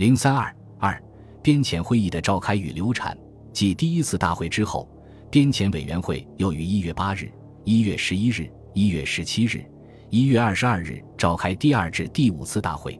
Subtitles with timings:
[0.00, 0.98] 零三二二
[1.42, 3.14] 编遣会议的召开与流产，
[3.52, 4.88] 继第一次大会之后，
[5.30, 7.30] 编遣委员会又于一月八日、
[7.64, 9.62] 一月十一日、一月十七日、
[10.08, 12.98] 一月二十二日召开第二至第五次大会。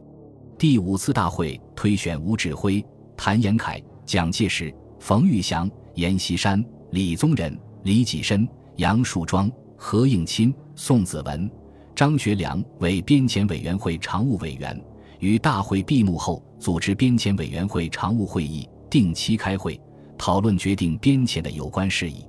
[0.59, 2.85] 第五次大会推选吴志辉、
[3.17, 8.47] 谭延闿、蒋介石、冯玉祥、阎锡山、李宗仁、李济深、
[8.77, 11.51] 杨树庄、何应钦、宋子文、
[11.95, 14.79] 张学良为编遣委员会常务委员。
[15.21, 19.79] 于大会闭幕后，组织编遣委员会常务会议，定期开会，
[20.17, 22.25] 讨论决定编遣的有关事宜。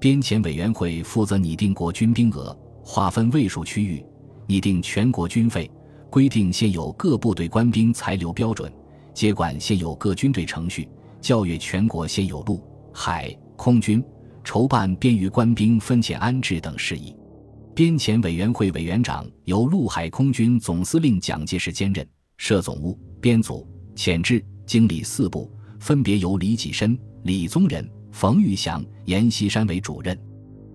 [0.00, 4.04] 编遣委员会负责拟定国军兵额，划分卫戍区域，
[4.46, 5.70] 拟定全国军费，
[6.10, 8.72] 规定现有各部队官兵裁留标准，
[9.12, 10.88] 接管现有各军队程序，
[11.20, 12.60] 校阅全国现有陆、
[12.94, 14.02] 海、空军，
[14.42, 17.14] 筹办便于官兵分遣安置等事宜。
[17.74, 22.06] 编遣委员会委员长由陆海空军总司令蒋介石兼任。
[22.42, 23.64] 设总务、编组、
[23.94, 30.20] 遣制、经理四部，分别由李济深、李宗仁、冯玉祥、阎锡山为主任。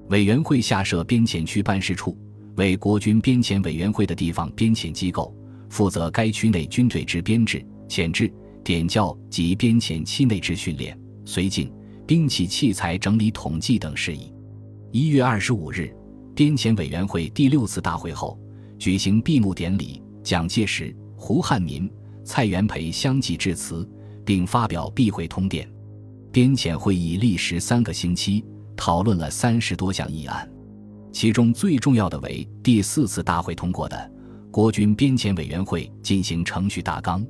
[0.07, 2.17] 委员会下设编遣区办事处，
[2.55, 5.35] 为国军编遣委员会的地方编遣机构，
[5.69, 8.31] 负责该区内军队之编制、遣制、
[8.63, 11.69] 点教及编遣期内之训练、绥靖、
[12.07, 14.33] 兵器器材整理统计等事宜。
[14.93, 15.93] 一月二十五日，
[16.33, 18.39] 编遣委员会第六次大会后
[18.79, 20.95] 举行闭幕典礼，蒋介石。
[21.17, 21.91] 胡汉民、
[22.23, 23.85] 蔡元培相继致辞，
[24.23, 25.67] 并发表闭会通电。
[26.31, 30.47] 编遣会议历时三个星期，讨论了三十多项议案，
[31.11, 33.97] 其中最重要的为第四次大会通过的
[34.51, 37.21] 《国军编遣委员会进行程序大纲》。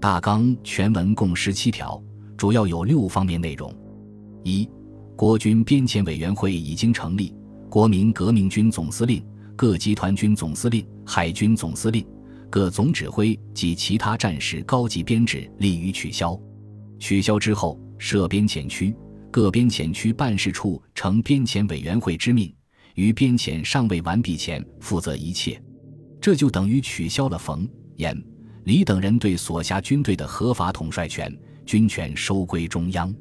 [0.00, 2.02] 大纲全文共十七条，
[2.36, 3.72] 主要有六方面内容：
[4.42, 4.68] 一、
[5.14, 7.32] 国军编遣委员会已经成立，
[7.68, 12.04] 国民革命军总司令、各集团军总司令、海军总司令。
[12.50, 16.38] 各总指挥及其他战时高级编制立于取消。
[16.98, 18.94] 取消之后，设编遣区，
[19.30, 22.52] 各编遣区办事处呈编遣委员会之命，
[22.96, 25.62] 于编遣尚未完毕前负责一切。
[26.20, 27.66] 这就等于取消了冯、
[27.96, 28.20] 阎、
[28.64, 31.34] 李等人对所辖军队的合法统帅权，
[31.64, 33.14] 军权收归中央。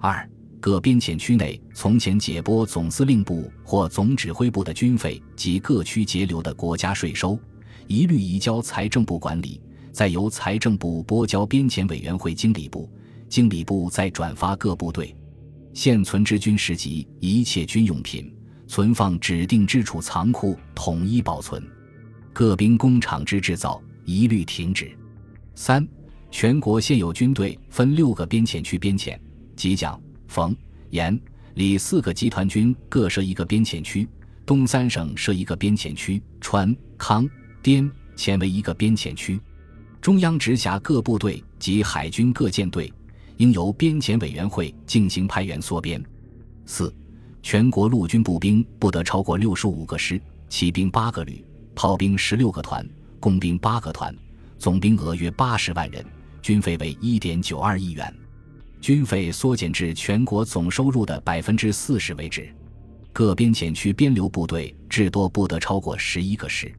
[0.00, 0.28] 二、
[0.58, 7.38] 各编遣区内从前解拨总司令部或总指挥部的军费及各区截留的国家税收。
[7.86, 9.60] 一律移交财政部管理，
[9.92, 12.90] 再由财政部拨交编遣委员会经理部，
[13.28, 15.14] 经理部再转发各部队。
[15.74, 18.34] 现存之军事及一切军用品，
[18.66, 21.62] 存放指定之处仓库，统一保存。
[22.32, 24.90] 各兵工厂之制造，一律停止。
[25.54, 25.86] 三、
[26.30, 29.18] 全国现有军队分六个编遣区编遣，
[29.56, 30.56] 即蒋、冯、
[30.90, 31.18] 阎、
[31.54, 34.08] 李四个集团军各设一个编遣区，
[34.46, 37.28] 东三省设一个编遣区，川、康。
[37.62, 39.40] 滇前为一个边遣区，
[40.00, 42.92] 中央直辖各部队及海军各舰队，
[43.36, 46.02] 应由边遣委员会进行派员缩编。
[46.66, 46.92] 四、
[47.40, 52.84] 全国陆军步兵不得超过六十五个师，骑兵八个旅，炮兵十六个团，
[53.20, 54.12] 工兵八个团，
[54.58, 56.04] 总兵额约八十万人，
[56.42, 58.12] 军费为一点九二亿元，
[58.80, 62.52] 军费缩减至全国总收入的百分之四十为止。
[63.12, 66.72] 各边遣区边留部队至多不得超过十一个师。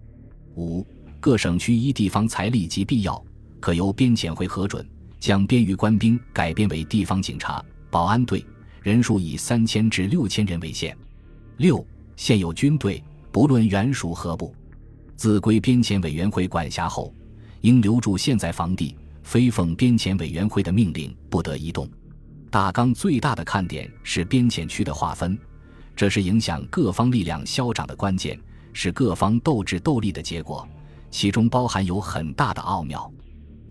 [0.56, 0.86] 五
[1.19, 3.24] 各省区依地方财力及必要，
[3.59, 4.86] 可由边遣会核准，
[5.19, 8.46] 将边余官兵改编为地方警察、保安队，
[8.81, 10.96] 人数以三千至六千人为限。
[11.58, 14.53] 六现有军队，不论原属何部，
[15.16, 17.13] 自归边遣委员会管辖后，
[17.62, 21.90] 应留住现在房地，非奉边遣委员会的命令不得移动。
[22.52, 25.36] 大纲最大的看点是边遣区的划分，
[25.96, 28.40] 这是影响各方力量消长的关键。
[28.74, 30.68] 是各方斗智斗力的结果，
[31.10, 33.10] 其中包含有很大的奥妙。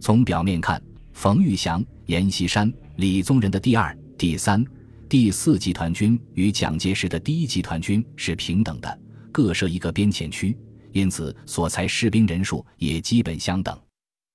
[0.00, 0.82] 从表面看，
[1.12, 4.64] 冯玉祥、阎锡山、李宗仁的第二、第三、
[5.08, 8.98] 第四集团军与蒋介石的第一集团军是平等的，
[9.30, 10.56] 各设一个边遣区，
[10.92, 13.78] 因此所裁士兵人数也基本相等。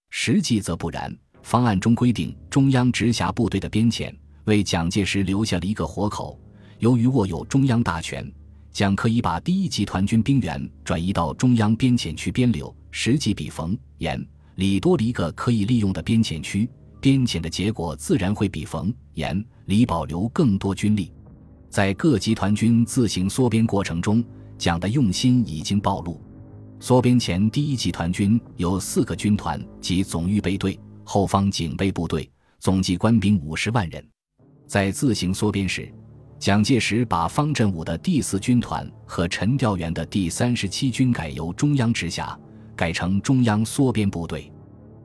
[0.09, 1.13] 实际则不然，
[1.43, 4.13] 方案中规定中央直辖部队的编遣，
[4.45, 6.39] 为蒋介石留下了一个活口。
[6.79, 8.31] 由于握有中央大权。
[8.77, 16.69] 蒋可以把第一集团军兵员转移到中央边遣区边留，实际比冯、阎、李多了一个可以利用的边遣区，
[17.01, 21.11] 边遣的结果自然会比冯、阎、李保留更多军力。
[21.71, 24.23] 在各集团军自行缩编过程中，
[24.59, 26.21] 蒋的用心已经暴露。
[26.79, 32.29] 缩编前，第一集团军有四个军团及总预备队、后方警备部队，
[32.59, 34.07] 总计官兵五十万人。
[34.67, 35.91] 在自行缩编时，
[36.39, 42.37] 蒋介石把方振武的第四军团和陈调元的第三十七军改由中央直辖，
[42.75, 44.51] 改成中央缩编部队。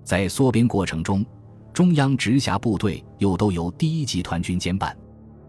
[0.05, 1.25] 在缩编过程中，
[1.73, 4.94] 中央直辖部队又都由第一集团军兼办。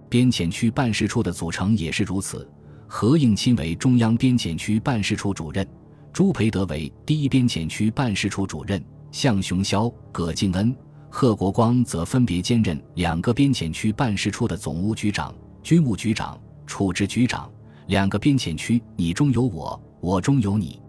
[0.07, 2.49] 边检区办事处的组成也是如此。
[2.87, 5.67] 何应钦为中央边检区办事处主任，
[6.13, 8.81] 朱培德为第一边检区办事处主任，
[9.11, 10.73] 向雄霄、葛敬恩、
[11.09, 15.33] 贺国光则分别兼任两个边检区办事处的总务局长、
[15.63, 17.49] 军务局长、处置局长。
[17.87, 20.81] 两个边检区，你中有我，我中有你，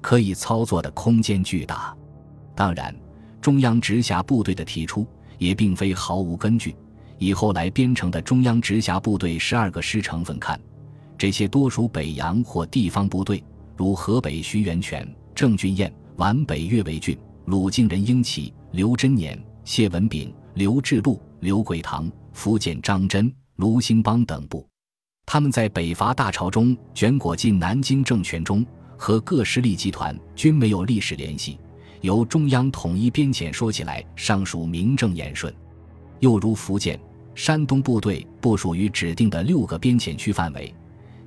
[0.00, 1.94] 可以操作的空间巨大。
[2.54, 2.94] 当然，
[3.40, 5.06] 中央直辖部队的提出
[5.36, 6.74] 也并非毫无根据。
[7.18, 10.58] 以后来编成的中央直辖部队十二个师成分看。
[11.18, 13.44] 这些多属北洋或地方部队，
[13.76, 24.66] 如河北徐源泉、郑俊彦、皖北岳维俊、鲁敬人、英奇、刘贞年、谢文炳、刘志禄、刘桂堂、福建张真、卢兴邦等部。
[25.26, 28.64] 他们在北伐大潮中卷裹进南京政权中，
[28.96, 31.58] 和各势力集团均没有历史联系。
[32.00, 35.54] 由中央统一编遣说起来，尚属名正言顺。
[36.20, 36.98] 又如福建、
[37.34, 40.74] 山东部队部署于指定的六个边检区范围。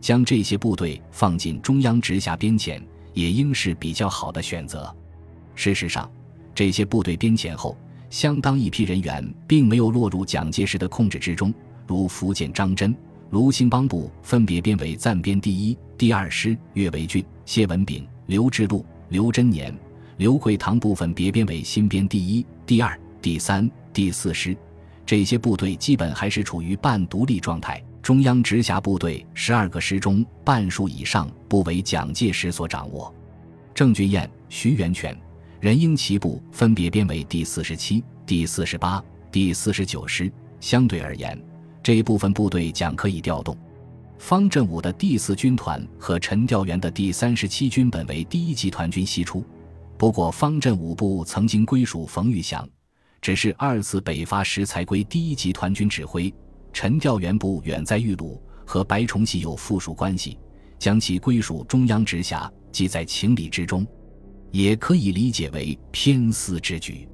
[0.01, 2.83] 将这些部队放进中央直辖边检，
[3.13, 4.93] 也应是比较好的选择。
[5.53, 6.11] 事实上，
[6.55, 7.77] 这些部队边遣后，
[8.09, 11.53] 相当一批人员并没有落入蒋介石的控制之中，
[11.87, 12.95] 如福建张真、
[13.31, 19.75] 卢兴邦部分别编为暂编第一、第二师，岳维俊、谢文炳、刘志禄、刘贞年、
[20.17, 24.55] 刘桂堂部分别编为新编第一、第二、第三、第四师。
[25.05, 27.83] 这些部队基本还是处于半独立状态。
[28.01, 33.13] 中央直辖部队十二个师中，半数以上不为蒋介石所掌握。
[33.73, 35.17] 郑俊彦、徐源泉、
[35.59, 40.31] 任英奇部分别编为第四十七、第四十八、第四十九师。
[40.59, 41.37] 相对而言，
[41.83, 43.55] 这一部分部队将可以调动。
[44.17, 49.43] 方振武的第四军团和陈调元的第三十七军本为第一集团军西出，
[49.97, 52.67] 不过方振武部曾经归属冯玉祥，
[53.21, 56.33] 只是二次北伐时才归第一集团军指挥。
[56.71, 60.39] 陈调元部远在豫鲁，和白崇禧有附属关系，
[60.79, 63.85] 将其归属中央直辖，即在情理之中，
[64.51, 67.07] 也可以理解为偏私之举。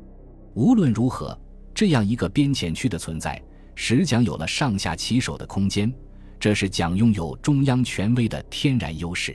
[0.54, 1.38] 无论如何，
[1.74, 3.42] 这样一个边检区的存在，
[3.82, 5.90] 使蒋有了上下其手的空间，
[6.38, 9.34] 这是蒋拥有中央权威的天然优势。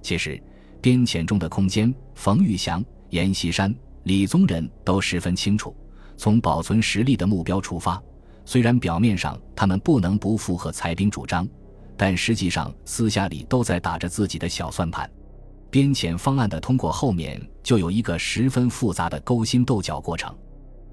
[0.00, 0.40] 其实，
[0.80, 3.74] 边遣中的空间，冯玉祥、阎锡山、
[4.04, 5.76] 李宗仁都十分清楚。
[6.16, 8.00] 从保存实力的目标出发。
[8.44, 11.46] 虽然表面上他们不能不附和裁兵主张，
[11.96, 15.10] 但实际上私下里都在打着自己的小算盘。
[15.70, 20.32] 边遣方案的通过后面就有一个十分复杂的勾心斗角过程。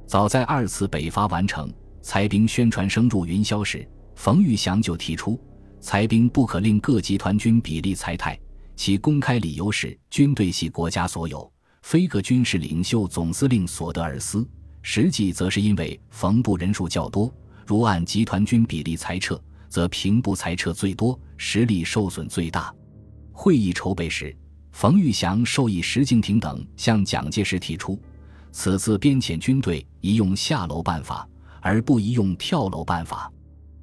[0.07, 5.39] 早在二次北伐完成，裁兵宣传声入云霄时，冯玉祥就提出，
[5.79, 8.39] 裁兵不可令各集团军比例裁汰，
[8.75, 11.51] 其公开理由是军队系国家所有，
[11.81, 14.47] 非各军事领袖总司令所得而私。
[14.81, 17.31] 实际则是因为冯部人数较多，
[17.65, 22.73] 如按集团军比例裁撤，则平部裁撤最多，实力受损最大。
[23.33, 24.35] 会议筹备时，
[24.71, 28.01] 冯玉祥授意石敬瑭等向蒋介石提出，
[28.51, 31.28] 此次编遣军队宜用下楼办法，
[31.61, 33.31] 而不宜用跳楼办法。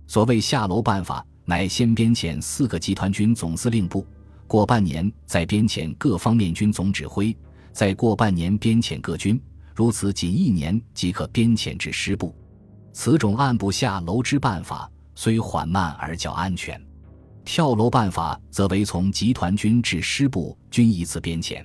[0.06, 4.06] 所谓下楼办法，乃先编遣四个集团军总司令部，
[4.46, 7.37] 过半年再编遣各方面军总指挥，
[7.73, 9.40] 再过半年编遣各军。
[9.75, 12.34] 如此仅一年即可编遣至师部，
[12.93, 16.80] 此种按部下楼之办法虽缓慢而较安全；
[17.45, 21.62] 跳楼办法则为从集团军至师部均一次编遣。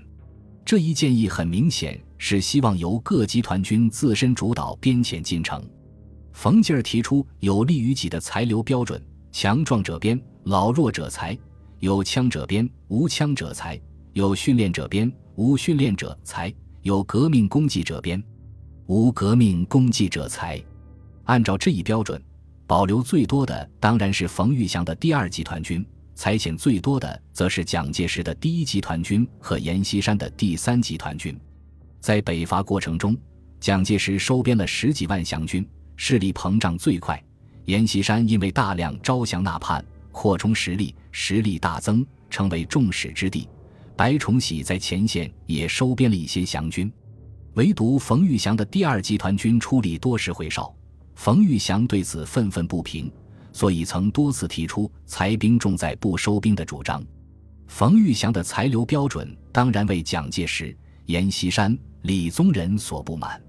[0.65, 5.63] 这一建议很明显是希望由各集团军自身主导编遣进程。
[6.34, 11.38] 冯劲儿提出有利于己的裁留标准：强壮者编，老弱者裁；
[11.80, 13.80] 有枪者编，无枪者裁；
[14.14, 16.54] 有训练者编，无训练者裁。
[16.84, 18.24] 有革命功绩者编，
[18.88, 20.60] 无革命功绩者裁。
[21.26, 22.20] 按照这一标准，
[22.66, 25.86] 保留最多的当然是冯玉祥的第二集团军，
[26.16, 31.40] 裁遣最多的则是蒋介石的第一集团军和阎锡山的第三集团军。
[32.00, 33.16] 在北伐过程中，
[33.60, 35.64] 蒋介石收编了十几万降军，
[36.03, 37.15] 势力膨胀最快；
[37.65, 43.48] 阎锡山因为大量招降纳叛，扩充实力，实力大增，成为众矢之的。
[43.96, 46.91] 白崇禧在前线也收编了一些降军，
[47.53, 50.74] 唯独冯玉祥的第二集团军出力多时会少。
[51.13, 53.10] 冯玉祥对此愤愤不平，
[53.53, 57.05] 所以曾多次提出裁兵重在不收兵的主张。
[57.67, 63.39] 冯玉祥的裁留标准当然为蒋介石、阎锡山、李宗仁所不满。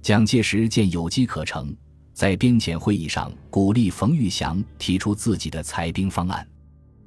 [0.00, 1.76] 蒋介石见有机可乘，
[2.18, 6.44] 在边检会议上鼓励冯玉祥提出自己的裁兵方案。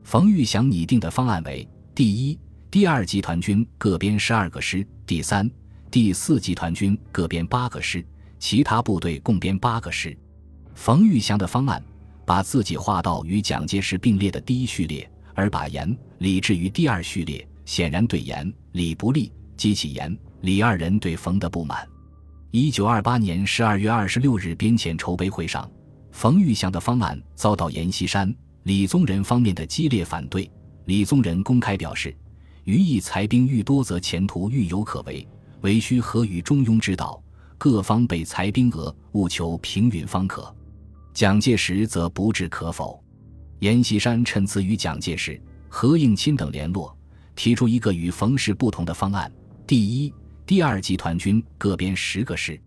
[0.06, 2.40] 冯玉祥拟定的方案为：第一。
[2.70, 5.52] 第二集团军各编十二个师，第三、
[5.92, 8.02] 第四集团军各编八个师，
[8.40, 10.18] 其他部队共编八个师。
[10.76, 11.84] 冯玉祥的方案
[12.26, 21.86] 把自己划到与蒋介石并列的第一序列，而把严、李置于第二序列，显然对严、李不利，激起严、李二人对冯的不满。
[22.54, 25.72] 一九二八年十二月二十六日编遣筹备会上，
[26.12, 30.52] 冯玉祥的方案遭到阎锡山、李宗仁方面的激烈反对。
[30.84, 32.14] 李宗仁公开表示
[32.66, 35.26] ：“余意裁兵愈多，则前途愈有可为，
[35.62, 37.24] 唯需合与中庸之道。
[37.58, 40.54] 各方备裁兵额，务求平允方可。”
[41.16, 43.02] 蒋介石则不置可否。
[43.60, 46.94] 阎锡山趁此与蒋介石、何应钦等联络，
[47.34, 49.32] 提出一个与冯氏不同的方案：
[49.66, 50.14] 第一、
[50.52, 52.60] 第二集团军各编十个师；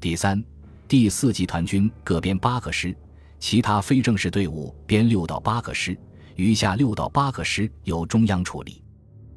[0.00, 0.42] 第三、
[0.88, 2.96] 第四集团军各编八个师，
[3.38, 5.94] 其他非正式队伍编六到八个师，
[6.36, 8.82] 余下六到八个师由中央处理。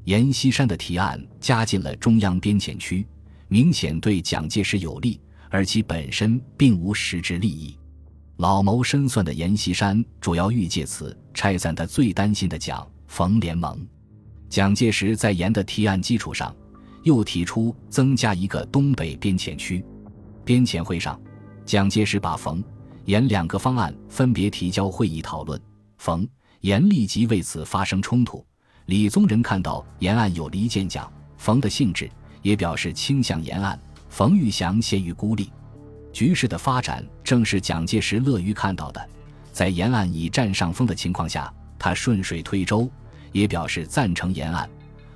[0.05, 3.05] 阎锡山的提案加进了中央编遣区，
[3.49, 5.19] 明显对蒋介石有利，
[5.49, 7.77] 而其本身并无实质利益。
[8.37, 13.85] 老谋深算的阎锡山主要欲借此拆散他最担心的蒋冯联盟。
[14.47, 16.55] 蒋介石在阎的提案基础上，
[17.03, 19.83] 又提出增加一个东北边遣区。
[20.43, 21.19] 边遣会上，
[21.65, 22.63] 蒋介石把冯
[23.05, 25.59] 阎两个方案分别提交会议讨论。
[25.97, 26.27] 冯
[26.61, 28.45] 阎立即为此发生冲突。
[28.87, 32.09] 李宗仁看到阎案有离间蒋冯的性质，
[32.41, 33.79] 也表示倾向阎案。
[34.09, 35.51] 冯玉祥陷于孤立。
[36.11, 39.09] 局势的发展正是蒋介石乐于看到的，
[39.53, 42.91] 在延安已占上风的情况下，他顺水推舟，
[43.31, 44.69] 也表示赞成延安。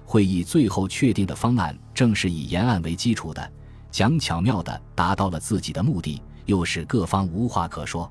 [0.05, 3.51] 会议最后确定的方案正是以延安为基础的，
[3.91, 8.09] 蒋巧妙地达到了自己的目的，又使各方无话可说。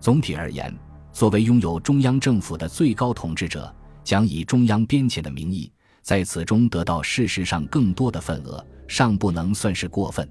[0.00, 0.72] 总体而言，
[1.12, 3.74] 作为拥有中央政府的最高统治者，
[4.04, 5.70] 蒋以中央编遣的名义，
[6.02, 10.28] 在此中得到事实上更多的份额，尚不能算是过分。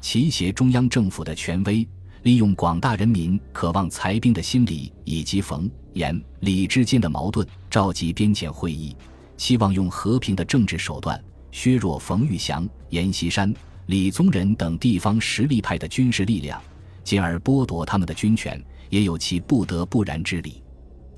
[0.00, 1.86] 齐挟中央政府的权威，
[2.22, 8.96] 利用广大人民渴望裁兵的心理以及冯、阎、李之间的矛盾，召集边遣会议，
[9.36, 13.52] 希望用和平的政治手段削弱冯玉祥、阎锡山、
[13.86, 16.62] 李宗仁等地方实力派的军事力量，
[17.04, 20.62] 进而剥夺他们的军权，也有其不得不然之理。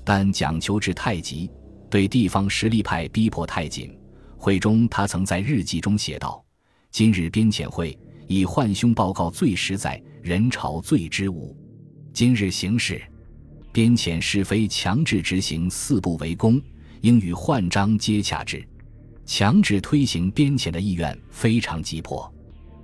[0.03, 1.49] 但蒋求治太急，
[1.89, 3.97] 对地方实力派逼迫太紧。
[4.37, 6.43] 会中，他曾在日记中写道
[6.91, 11.55] ：“今日边遣会。”以换凶报告最实在，人潮最知无。
[12.11, 12.99] 今日形势，
[13.71, 16.59] 边遣是非强制执行四不为公，
[17.01, 18.65] 应与换章接洽之。
[19.25, 22.31] 强制推行边遣的意愿非常急迫，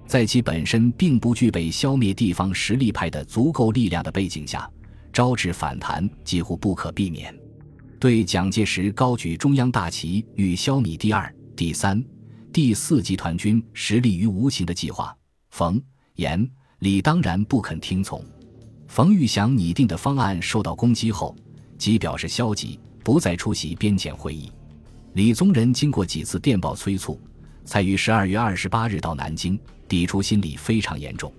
[0.08, 4.70] 在其本身并不具备消灭地方实力派的足够力量的背景下，
[5.14, 7.34] 招致反弹几乎不可避免。
[8.00, 12.04] 对蒋介石高举中央大旗欲消弭第二、第三、
[12.52, 15.16] 第四集团军实力于无形的计划。
[15.52, 15.80] 冯、
[16.16, 16.50] 阎、
[16.80, 18.26] 李当然不肯听从。
[18.88, 21.36] 冯玉祥拟定的方案受到攻击后，
[21.78, 24.52] 即表示消极，不再出席边检会议。
[25.14, 27.20] 李宗仁经过几次电报催促，
[27.66, 31.32] 才于十二月二十八日到南京，抵触心理非常严重。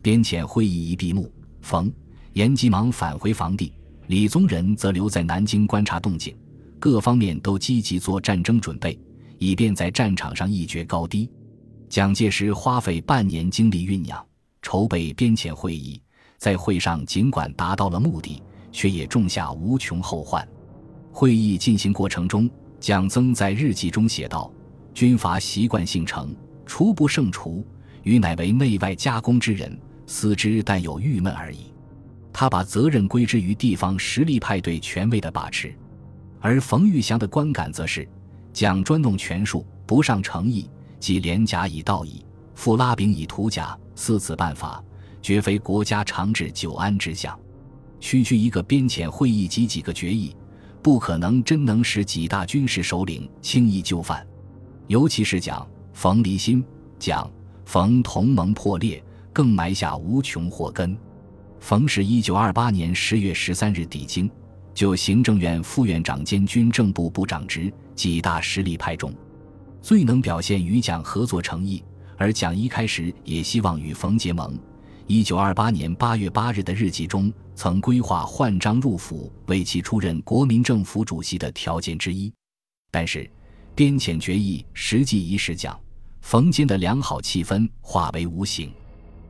[0.00, 1.92] 边检会议一闭幕，冯、
[2.34, 3.72] 阎急忙返回房地，
[4.06, 6.36] 李宗仁则留在南京观察动静。
[6.78, 8.96] 各方面都积极做战争准备，
[9.38, 11.28] 以便在战场上一决高低。
[11.88, 14.24] 蒋介石花费半年精力酝酿、
[14.62, 16.00] 筹备边遣会议，
[16.36, 20.46] 在会上尽管达到了目的，却也种下无穷后患。
[21.18, 22.48] 会议进行过程中，
[22.78, 24.48] 蒋曾在日记中写道
[24.94, 26.32] ：“军阀习惯性成，
[26.64, 27.66] 除不胜除，
[28.04, 31.74] 余乃为内外加工之人，思之但有郁闷而已。”
[32.32, 35.74] 他把责任归之于地方实力派对权威的把持，
[36.38, 38.08] 而冯玉祥的观感则是：
[38.52, 40.70] 蒋专弄权术，不上诚意。
[41.00, 44.80] 即连甲以道义，复拉柄以图甲，四此办法，
[45.20, 47.36] 绝非国家长治久安之象。
[47.98, 50.32] 区区一个边遣会议及几个决议，
[50.88, 54.26] 不可能真能使几大军事首领轻易就范。
[54.86, 56.64] 尤其是蒋冯离心，
[56.98, 57.30] 蒋
[57.66, 60.96] 冯同盟破裂，更埋下无穷祸根。
[61.60, 64.30] 冯是一九二八年十月十三日抵京，
[64.72, 69.12] 就行政院副院长兼军政部部长职，几大实力派中。
[69.82, 71.84] 最能表现与蒋合作诚意，
[72.16, 74.58] 而蒋一开始也希望与冯结盟。
[75.10, 82.30] 一九二八年八月八日的日记中，曾规划换章入府为其出任国民政府主席的条件之一。
[82.90, 83.28] 但是，
[83.74, 85.80] 边遣决议实际仪式讲、
[86.20, 88.70] 冯间的良好气氛化为无形。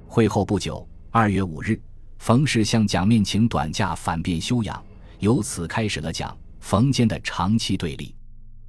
[0.09, 1.81] 会后不久，二月五日，
[2.19, 4.85] 冯氏向蒋面请短假反变休养，
[5.21, 8.13] 由此开始了蒋、冯间的长期对立。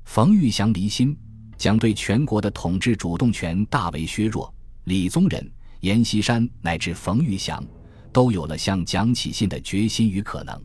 [0.05, 1.17] 冯玉祥离心。
[1.57, 4.53] 蒋对全国的统治主动权大为削弱。
[4.85, 5.51] 李宗仁、
[5.81, 7.63] 阎锡山乃至冯玉祥，
[8.11, 10.61] 都有了向蒋启信的决心与可能。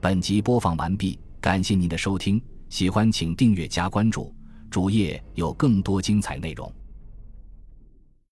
[0.00, 4.32] 本集播放完毕，感谢您的收听，喜欢请订阅加关注，
[4.70, 6.72] 主页有更多精彩内容。